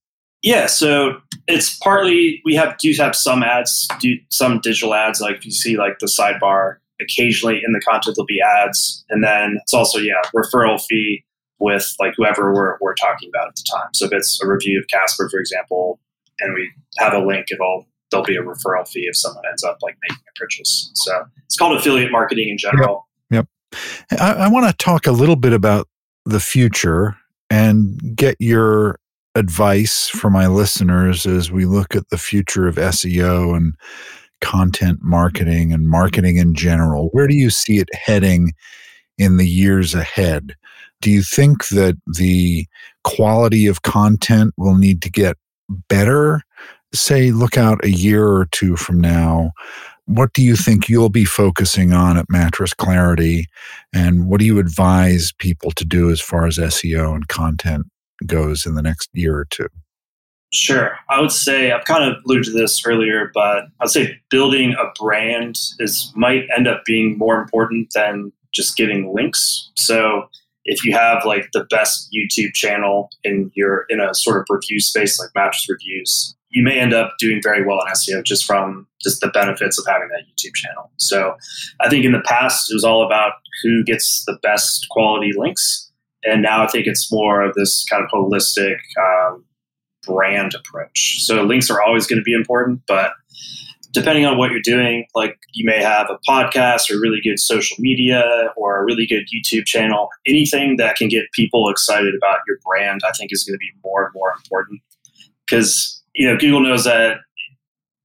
Yeah, 0.43 0.67
so 0.67 1.21
it's 1.49 1.77
partly 1.79 2.41
we 2.45 2.55
have 2.55 2.79
do 2.79 2.93
have 2.99 3.17
some 3.17 3.43
ads, 3.43 3.89
do 4.01 4.15
some 4.31 4.61
digital 4.61 4.95
ads, 4.95 5.21
like 5.21 5.45
you 5.45 5.51
see 5.51 5.77
like 5.77 5.99
the 6.01 6.07
sidebar. 6.07 6.77
Occasionally 7.01 7.61
in 7.65 7.73
the 7.73 7.81
content 7.81 8.17
there'll 8.17 8.27
be 8.27 8.41
ads, 8.41 9.05
and 9.09 9.23
then 9.23 9.59
it's 9.63 9.73
also 9.73 9.99
yeah 9.99 10.21
referral 10.35 10.81
fee 10.85 11.25
with 11.61 11.95
like 11.99 12.15
whoever 12.17 12.53
we're 12.55 12.77
we're 12.81 12.95
talking 12.95 13.31
about 13.35 13.49
at 13.49 13.57
the 13.57 13.65
time. 13.73 13.89
So 13.95 14.07
if 14.07 14.13
it's 14.13 14.41
a 14.43 14.47
review 14.47 14.79
of 14.79 14.87
Casper, 14.89 15.29
for 15.31 15.41
example, 15.41 16.01
and 16.41 16.55
we 16.55 16.71
have 16.99 17.13
a 17.13 17.19
link, 17.19 17.47
it'll 17.51 17.87
there'll 18.11 18.25
be 18.25 18.37
a 18.37 18.43
referral 18.43 18.89
fee 18.89 19.07
if 19.09 19.17
someone 19.17 19.45
ends 19.49 19.65
up 19.65 19.79
like 19.83 19.97
making 20.03 20.25
a 20.29 20.39
purchase. 20.39 20.91
So 20.95 21.25
it's 21.45 21.57
called 21.57 21.77
affiliate 21.77 22.13
marketing 22.13 22.49
in 22.49 22.59
general. 22.59 23.07
I, 24.19 24.33
I 24.35 24.49
want 24.49 24.67
to 24.67 24.85
talk 24.85 25.07
a 25.07 25.13
little 25.13 25.37
bit 25.37 25.53
about 25.53 25.89
the 26.25 26.41
future 26.41 27.17
and 27.51 28.17
get 28.17 28.37
your 28.39 28.99
advice 29.35 30.09
for 30.09 30.31
my 30.31 30.47
listeners 30.47 31.27
as 31.27 31.51
we 31.51 31.65
look 31.65 31.95
at 31.95 32.09
the 32.11 32.19
future 32.19 32.67
of 32.67 32.77
SEO 32.77 33.57
and 33.57 33.75
content 34.41 35.01
marketing 35.03 35.73
and 35.73 35.89
marketing 35.89 36.37
in 36.37 36.55
general. 36.55 37.09
Where 37.13 37.27
do 37.27 37.35
you 37.35 37.51
see 37.51 37.79
it 37.79 37.89
heading 37.95 38.53
in 39.17 39.37
the 39.37 39.49
years 39.49 39.95
ahead? 39.95 40.55
Do 41.01 41.11
you 41.11 41.23
think 41.23 41.69
that 41.69 41.97
the 42.07 42.67
quality 43.05 43.67
of 43.67 43.83
content 43.83 44.55
will 44.57 44.75
need 44.75 45.03
to 45.03 45.11
get 45.11 45.37
better? 45.89 46.43
Say, 46.93 47.31
look 47.31 47.57
out 47.57 47.85
a 47.85 47.91
year 47.91 48.27
or 48.27 48.49
two 48.51 48.77
from 48.77 49.01
now 49.01 49.53
what 50.09 50.33
do 50.33 50.43
you 50.43 50.57
think 50.57 50.89
you'll 50.89 51.11
be 51.11 51.27
focusing 51.27 51.93
on 51.93 52.17
at 52.17 52.31
Mattress 52.31 52.73
Clarity? 52.73 53.47
And 53.93 54.27
what 54.27 54.41
do 54.41 54.47
you 54.47 54.59
advise 54.59 55.33
people 55.39 55.71
to 55.73 55.85
do 55.85 56.11
as 56.11 56.19
far 56.19 56.47
as 56.47 56.57
SEO 56.57 57.15
and 57.15 57.29
content 57.29 57.87
goes 58.25 58.65
in 58.65 58.75
the 58.75 58.83
next 58.83 59.11
year 59.13 59.37
or 59.37 59.45
two? 59.45 59.69
Sure. 60.51 60.99
I 61.11 61.21
would 61.21 61.31
say 61.31 61.73
I've 61.73 61.85
kind 61.85 62.11
of 62.11 62.17
alluded 62.25 62.47
to 62.47 62.53
this 62.53 62.87
earlier, 62.87 63.31
but 63.35 63.65
I'd 63.81 63.91
say 63.91 64.19
building 64.31 64.73
a 64.73 64.91
brand 64.99 65.59
is 65.79 66.11
might 66.17 66.49
end 66.57 66.67
up 66.67 66.87
being 66.87 67.19
more 67.19 67.39
important 67.39 67.93
than 67.95 68.33
just 68.51 68.79
getting 68.79 69.13
links. 69.15 69.71
So 69.77 70.31
if 70.69 70.85
you 70.85 70.93
have 70.93 71.25
like 71.25 71.49
the 71.53 71.65
best 71.65 72.15
YouTube 72.15 72.53
channel 72.53 73.11
in 73.25 73.51
your 73.55 73.87
in 73.89 74.01
a 74.01 74.15
sort 74.15 74.39
of 74.39 74.45
review 74.51 74.81
space 74.81 75.19
like 75.19 75.31
mattress 75.35 75.67
reviews, 75.69 76.37
you 76.51 76.63
may 76.63 76.79
end 76.79 76.93
up 76.93 77.15
doing 77.19 77.41
very 77.43 77.67
well 77.67 77.81
in 77.81 77.93
SEO 77.93 78.23
just 78.23 78.45
from 78.45 78.87
just 79.03 79.21
the 79.21 79.29
benefits 79.29 79.79
of 79.79 79.87
having 79.87 80.09
that 80.09 80.25
YouTube 80.29 80.55
channel. 80.55 80.91
So 80.99 81.35
I 81.81 81.89
think 81.89 82.05
in 82.05 82.13
the 82.13 82.21
past 82.21 82.71
it 82.71 82.75
was 82.75 82.85
all 82.85 83.05
about 83.05 83.33
who 83.63 83.83
gets 83.83 84.25
the 84.27 84.39
best 84.43 84.87
quality 84.91 85.31
links. 85.37 85.91
And 86.25 86.43
now 86.43 86.63
I 86.63 86.67
think 86.67 86.87
it's 86.87 87.11
more 87.11 87.43
of 87.43 87.55
this 87.55 87.87
kind 87.89 88.05
of 88.05 88.11
holistic 88.11 88.77
um, 89.01 89.45
brand 90.07 90.55
approach. 90.55 91.21
So 91.21 91.43
links 91.45 91.71
are 91.71 91.81
always 91.81 92.07
going 92.07 92.19
to 92.19 92.25
be 92.25 92.35
important, 92.35 92.83
but 92.87 93.13
depending 93.93 94.25
on 94.25 94.37
what 94.37 94.51
you're 94.51 94.61
doing, 94.63 95.07
like 95.15 95.39
you 95.55 95.65
may 95.65 95.83
have 95.83 96.09
a 96.11 96.19
podcast 96.29 96.91
or 96.91 97.01
really 97.01 97.21
good 97.23 97.39
social 97.39 97.77
media 97.79 98.53
or 98.57 98.81
a 98.81 98.85
really 98.85 99.07
good 99.07 99.25
YouTube 99.35 99.65
channel, 99.65 100.09
anything 100.27 100.77
that 100.77 100.97
can 100.97 101.09
get 101.09 101.25
people 101.33 101.69
excited 101.69 102.15
about 102.15 102.41
your 102.47 102.59
brand, 102.65 103.01
I 103.07 103.13
think 103.13 103.33
is 103.33 103.45
going 103.45 103.55
to 103.55 103.59
be 103.59 103.73
more 103.85 104.05
and 104.05 104.15
more 104.15 104.33
important. 104.33 104.81
Because 105.47 106.03
you 106.15 106.29
know, 106.29 106.37
Google 106.37 106.61
knows 106.61 106.85
that 106.85 107.19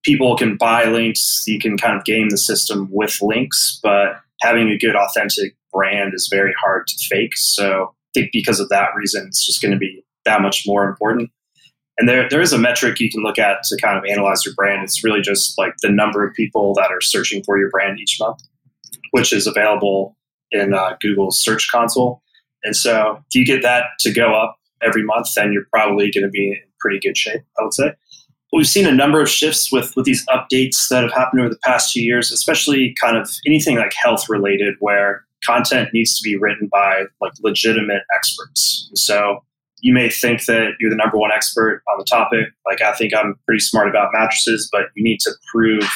people 0.03 0.37
can 0.37 0.55
buy 0.55 0.85
links. 0.85 1.43
You 1.47 1.59
can 1.59 1.77
kind 1.77 1.97
of 1.97 2.05
game 2.05 2.29
the 2.29 2.37
system 2.37 2.87
with 2.91 3.17
links, 3.21 3.79
but 3.81 4.21
having 4.41 4.69
a 4.69 4.77
good, 4.77 4.95
authentic 4.95 5.55
brand 5.71 6.13
is 6.13 6.29
very 6.31 6.53
hard 6.61 6.87
to 6.87 7.07
fake. 7.09 7.35
So 7.35 7.93
I 7.93 8.19
think 8.19 8.31
because 8.31 8.59
of 8.59 8.69
that 8.69 8.89
reason, 8.95 9.25
it's 9.27 9.45
just 9.45 9.61
going 9.61 9.71
to 9.71 9.77
be 9.77 10.05
that 10.25 10.41
much 10.41 10.63
more 10.67 10.87
important. 10.87 11.31
And 11.97 12.09
there, 12.09 12.27
there 12.27 12.41
is 12.41 12.53
a 12.53 12.57
metric 12.57 12.99
you 12.99 13.11
can 13.11 13.21
look 13.21 13.37
at 13.37 13.63
to 13.63 13.77
kind 13.81 13.97
of 13.97 14.03
analyze 14.05 14.45
your 14.45 14.55
brand. 14.55 14.83
It's 14.83 15.03
really 15.03 15.21
just 15.21 15.57
like 15.57 15.73
the 15.81 15.89
number 15.89 16.25
of 16.25 16.33
people 16.33 16.73
that 16.75 16.89
are 16.91 17.01
searching 17.01 17.43
for 17.43 17.57
your 17.59 17.69
brand 17.69 17.99
each 17.99 18.17
month, 18.19 18.41
which 19.11 19.31
is 19.31 19.45
available 19.45 20.17
in 20.51 20.73
uh, 20.73 20.95
Google's 20.99 21.39
Search 21.39 21.69
Console. 21.71 22.21
And 22.63 22.75
so 22.75 23.19
if 23.27 23.35
you 23.35 23.45
get 23.45 23.61
that 23.61 23.85
to 23.99 24.11
go 24.11 24.33
up 24.33 24.57
every 24.81 25.03
month, 25.03 25.27
then 25.35 25.53
you're 25.53 25.67
probably 25.71 26.11
going 26.11 26.23
to 26.23 26.29
be 26.29 26.49
in 26.49 26.57
pretty 26.79 26.99
good 26.99 27.17
shape, 27.17 27.41
I 27.59 27.63
would 27.63 27.73
say 27.73 27.93
we've 28.53 28.67
seen 28.67 28.85
a 28.85 28.91
number 28.91 29.21
of 29.21 29.29
shifts 29.29 29.71
with 29.71 29.95
with 29.95 30.05
these 30.05 30.25
updates 30.27 30.87
that 30.89 31.03
have 31.03 31.11
happened 31.11 31.41
over 31.41 31.49
the 31.49 31.59
past 31.63 31.91
two 31.91 32.01
years, 32.01 32.31
especially 32.31 32.95
kind 33.01 33.17
of 33.17 33.29
anything 33.45 33.77
like 33.77 33.93
health 33.93 34.29
related, 34.29 34.75
where 34.79 35.25
content 35.43 35.89
needs 35.93 36.17
to 36.17 36.23
be 36.23 36.37
written 36.37 36.69
by 36.71 37.03
like 37.19 37.33
legitimate 37.41 38.03
experts. 38.15 38.89
So 38.93 39.43
you 39.83 39.93
may 39.93 40.09
think 40.09 40.45
that 40.45 40.71
you're 40.79 40.89
the 40.89 40.95
number 40.95 41.17
one 41.17 41.31
expert 41.31 41.83
on 41.91 41.99
the 41.99 42.05
topic. 42.05 42.47
Like 42.65 42.81
I 42.81 42.93
think 42.93 43.13
I'm 43.13 43.37
pretty 43.45 43.59
smart 43.59 43.89
about 43.89 44.09
mattresses, 44.13 44.69
but 44.71 44.85
you 44.95 45.03
need 45.03 45.19
to 45.19 45.31
prove 45.51 45.87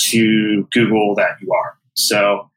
to 0.00 0.68
Google 0.72 1.14
that 1.16 1.40
you 1.40 1.50
are. 1.52 1.74
So 1.94 2.50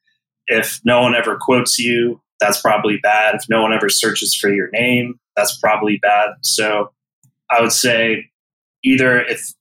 if 0.48 0.82
no 0.84 1.02
one 1.02 1.16
ever 1.16 1.38
quotes 1.40 1.80
you, 1.80 2.22
that's 2.42 2.60
probably 2.60 2.98
bad. 3.02 3.36
If 3.36 3.46
no 3.50 3.62
one 3.62 3.72
ever 3.72 3.88
searches 3.88 4.36
for 4.36 4.50
your 4.50 4.70
name, 4.72 5.18
that's 5.38 5.58
probably 5.58 6.00
bad. 6.02 6.32
So 6.42 6.92
I 7.50 7.62
would 7.62 7.72
say 7.72 8.30
either 8.84 9.22
if 9.22 9.54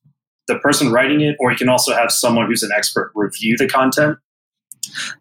the 0.48 0.58
person 0.58 0.90
writing 0.90 1.20
it, 1.20 1.36
or 1.38 1.52
you 1.52 1.56
can 1.56 1.68
also 1.68 1.94
have 1.94 2.10
someone 2.10 2.46
who's 2.46 2.64
an 2.64 2.72
expert 2.76 3.12
review 3.14 3.56
the 3.56 3.68
content. 3.68 4.18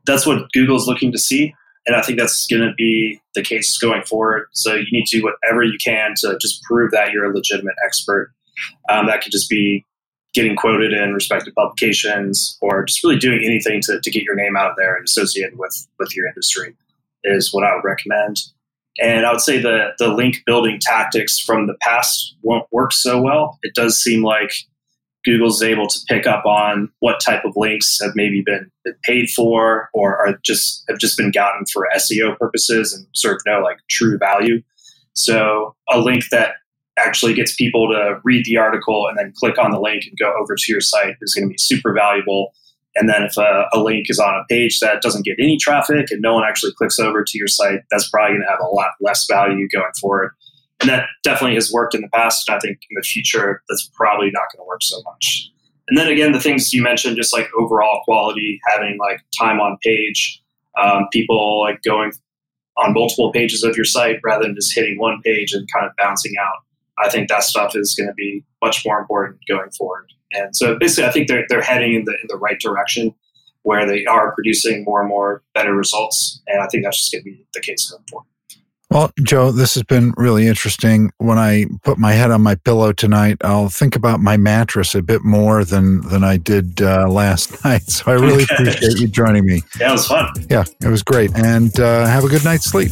That's 0.08 0.26
what 0.26 0.52
Google's 0.52 0.88
looking 0.88 1.12
to 1.12 1.20
see. 1.20 1.54
And 1.90 1.96
I 1.96 2.04
think 2.04 2.20
that's 2.20 2.46
going 2.46 2.62
to 2.62 2.72
be 2.76 3.20
the 3.34 3.42
case 3.42 3.76
going 3.80 4.04
forward. 4.04 4.48
So 4.52 4.76
you 4.76 4.86
need 4.92 5.08
to 5.08 5.18
do 5.18 5.24
whatever 5.24 5.64
you 5.64 5.76
can 5.84 6.14
to 6.18 6.38
just 6.40 6.62
prove 6.62 6.92
that 6.92 7.12
you're 7.12 7.26
a 7.26 7.34
legitimate 7.34 7.74
expert. 7.84 8.32
Um, 8.90 9.08
that 9.08 9.24
could 9.24 9.32
just 9.32 9.50
be 9.50 9.84
getting 10.36 10.56
quoted 10.56 10.94
in 10.94 11.16
respective 11.16 11.56
publications 11.56 12.60
or 12.62 12.86
just 12.86 13.04
really 13.04 13.18
doing 13.18 13.44
anything 13.44 13.82
to, 13.82 14.00
to 14.00 14.12
get 14.12 14.22
your 14.22 14.36
name 14.36 14.56
out 14.56 14.76
there 14.78 14.96
and 14.98 15.04
associated 15.04 15.58
with, 15.58 15.88
with 15.98 16.16
your 16.16 16.28
industry 16.28 16.76
is 17.24 17.52
what 17.52 17.64
I 17.64 17.74
would 17.74 17.84
recommend. 17.84 18.40
And 19.02 19.26
I 19.26 19.32
would 19.32 19.42
say 19.42 19.60
the 19.60 19.94
the 19.98 20.10
link 20.10 20.44
building 20.46 20.78
tactics 20.80 21.40
from 21.40 21.66
the 21.66 21.76
past 21.82 22.36
won't 22.44 22.68
work 22.72 22.92
so 22.92 23.20
well. 23.20 23.58
It 23.64 23.74
does 23.74 24.00
seem 24.00 24.24
like 24.24 24.52
Google's 25.26 25.62
able 25.62 25.88
to 25.88 26.00
pick 26.08 26.26
up 26.26 26.46
on 26.46 26.90
what 27.00 27.20
type 27.20 27.44
of 27.44 27.54
links 27.56 28.00
have 28.02 28.12
maybe 28.16 28.42
been, 28.46 28.72
paid 29.04 29.30
for 29.30 29.90
or 29.94 30.18
are 30.18 30.40
just 30.44 30.84
have 30.90 30.98
just 30.98 31.18
been 31.18 31.32
gotten 31.32 31.64
for 31.72 31.88
SEO 31.96 32.38
purposes 32.38 32.94
and 32.94 33.06
sort 33.14 33.36
of 33.36 33.42
know 33.46 33.60
like 33.60 33.78
true 33.90 34.18
value. 34.18 34.62
So 35.14 35.76
a 35.90 36.00
link 36.00 36.24
that 36.32 36.54
actually 36.98 37.34
gets 37.34 37.56
people 37.56 37.88
to 37.90 38.20
read 38.24 38.46
the 38.46 38.58
article 38.58 39.08
and 39.08 39.18
then 39.18 39.34
click 39.38 39.58
on 39.58 39.72
the 39.72 39.80
link 39.80 40.06
and 40.06 40.18
go 40.18 40.34
over 40.42 40.56
to 40.56 40.72
your 40.72 40.82
site 40.82 41.16
is 41.22 41.36
going 41.36 41.48
to 41.48 41.52
be 41.52 41.58
super 41.58 41.94
valuable 41.94 42.54
and 42.96 43.08
then 43.08 43.24
if 43.24 43.38
a, 43.38 43.68
a, 43.74 43.80
link 43.82 44.08
is 44.10 44.20
on 44.20 44.36
a 44.36 44.44
page 44.50 44.80
that 44.80 45.02
doesn't 45.02 45.24
get 45.24 45.38
any 45.40 45.58
traffic 45.58 46.08
and 46.10 46.22
no 46.22 46.34
one 46.34 46.44
actually 46.48 46.74
clicks 46.74 47.00
over 47.00 47.24
to 47.24 47.38
your 47.38 47.48
site, 47.48 47.82
that's 47.92 48.10
probably 48.10 48.36
going 48.36 48.46
to 48.46 48.50
have 48.50 48.60
a 48.60 48.74
lot 48.74 48.92
less 49.00 49.26
value 49.30 49.68
going 49.70 49.92
forward. 50.00 50.32
And 50.80 50.90
that 50.90 51.08
definitely 51.24 51.56
has 51.56 51.72
worked 51.72 51.94
in 51.94 52.02
the 52.02 52.10
past. 52.10 52.48
And 52.48 52.56
I 52.56 52.60
think 52.60 52.80
in 52.90 52.96
the 52.96 53.02
future, 53.02 53.62
that's 53.70 53.90
probably 53.94 54.32
not 54.32 54.46
going 54.54 54.64
to 54.64 54.68
work 54.68 54.82
so 54.82 55.02
much. 55.04 55.52
And 55.90 55.98
then 55.98 56.08
again, 56.08 56.32
the 56.32 56.40
things 56.40 56.72
you 56.72 56.82
mentioned, 56.82 57.18
just 57.18 57.34
like 57.34 57.50
overall 57.58 58.02
quality, 58.06 58.60
having 58.68 58.98
like 59.00 59.22
time 59.38 59.60
on 59.60 59.78
page, 59.84 60.42
um, 60.82 61.08
people 61.12 61.62
like 61.62 61.82
going 61.84 62.14
on 62.78 62.94
multiple 62.94 63.32
pages 63.32 63.64
of 63.64 63.76
your 63.76 63.86
site 63.86 64.20
rather 64.24 64.44
than 64.44 64.56
just 64.56 64.74
hitting 64.74 64.98
one 65.00 65.22
page 65.24 65.52
and 65.52 65.68
kind 65.74 65.86
of 65.86 65.92
bouncing 65.98 66.34
out. 66.40 66.64
I 67.04 67.10
think 67.10 67.28
that 67.30 67.44
stuff 67.44 67.76
is 67.76 67.96
going 67.96 68.08
to 68.08 68.14
be 68.14 68.44
much 68.64 68.86
more 68.86 69.00
important 69.00 69.40
going 69.48 69.72
forward. 69.72 70.12
And 70.32 70.56
so 70.56 70.78
basically, 70.78 71.10
I 71.10 71.12
think 71.12 71.28
they're, 71.28 71.46
they're 71.50 71.62
heading 71.62 71.96
in 71.96 72.06
the, 72.06 72.12
in 72.12 72.28
the 72.28 72.38
right 72.38 72.60
direction 72.60 73.16
where 73.64 73.86
they 73.86 74.06
are 74.06 74.34
producing 74.34 74.84
more 74.84 75.02
and 75.02 75.10
more 75.10 75.44
better 75.54 75.74
results. 75.74 76.42
And 76.48 76.62
I 76.62 76.68
think 76.68 76.84
that's 76.84 77.00
just 77.00 77.12
going 77.12 77.24
to 77.24 77.32
be 77.32 77.46
the 77.54 77.62
case 77.62 77.90
going 77.90 78.04
forward. 78.10 78.28
Well, 78.92 79.12
Joe, 79.22 79.52
this 79.52 79.76
has 79.76 79.84
been 79.84 80.14
really 80.18 80.48
interesting. 80.48 81.12
When 81.18 81.38
I 81.38 81.66
put 81.84 82.00
my 82.00 82.14
head 82.14 82.32
on 82.32 82.42
my 82.42 82.56
pillow 82.56 82.92
tonight, 82.92 83.38
I'll 83.42 83.70
think 83.70 83.96
about 83.96 84.20
my 84.20 84.36
mattress 84.36 84.96
a 84.96 85.04
bit 85.04 85.24
more 85.24 85.64
than 85.64 86.02
than 86.10 86.24
I 86.24 86.38
did 86.38 86.82
uh, 86.82 87.08
last 87.08 87.64
night. 87.64 87.84
So 87.84 88.12
I 88.12 88.16
really 88.16 88.46
appreciate 88.50 89.00
you 89.00 89.08
joining 89.08 89.46
me. 89.46 89.62
Yeah, 89.80 89.90
it 89.90 89.92
was 89.92 90.08
fun. 90.08 90.34
Yeah, 90.50 90.64
it 90.82 90.88
was 90.88 91.04
great. 91.04 91.30
And 91.36 91.80
uh, 91.80 92.08
have 92.08 92.24
a 92.24 92.28
good 92.30 92.44
night's 92.44 92.66
sleep. 92.66 92.92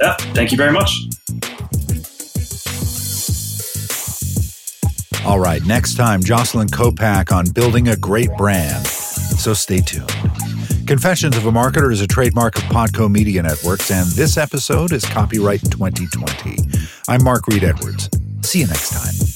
Yeah, 0.00 0.16
thank 0.34 0.50
you 0.50 0.58
very 0.58 0.72
much. 0.72 0.90
All 5.24 5.38
right, 5.38 5.64
next 5.64 5.94
time, 5.96 6.22
Jocelyn 6.22 6.68
Kopak 6.68 7.32
on 7.32 7.46
building 7.50 7.88
a 7.88 7.96
great 7.96 8.30
brand. 8.36 8.86
So 8.86 9.54
stay 9.54 9.80
tuned. 9.80 10.10
Confessions 10.88 11.36
of 11.36 11.44
a 11.44 11.52
Marketer 11.52 11.92
is 11.92 12.00
a 12.00 12.06
trademark 12.06 12.56
of 12.56 12.62
Podco 12.62 13.10
Media 13.10 13.42
Networks, 13.42 13.90
and 13.90 14.06
this 14.12 14.38
episode 14.38 14.90
is 14.90 15.04
copyright 15.04 15.60
2020. 15.70 16.56
I'm 17.08 17.22
Mark 17.22 17.46
Reed 17.46 17.62
Edwards. 17.62 18.08
See 18.40 18.60
you 18.60 18.68
next 18.68 18.94
time. 18.94 19.27